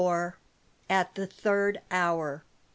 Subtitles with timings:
[0.89, 2.43] AT THE THIRD HOUR.